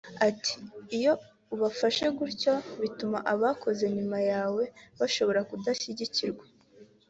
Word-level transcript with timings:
Ati 0.29 0.53
“Iyo 0.97 1.13
ubafashe 1.53 2.05
gutyo 2.17 2.53
bituma 2.81 3.17
ababukoze 3.31 3.83
nyuma 3.95 4.17
yawe 4.31 4.63
bashobora 4.99 5.39
kudashyigikirwa 5.49 6.45